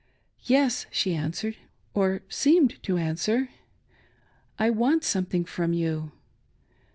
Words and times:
"Yes," 0.41 0.87
she 0.89 1.13
answered, 1.13 1.57
or 1.93 2.23
seemed 2.27 2.81
to 2.81 2.97
answer," 2.97 3.49
I 4.57 4.71
want 4.71 5.03
some 5.03 5.25
thing 5.25 5.45
from 5.45 5.73
you." 5.73 6.11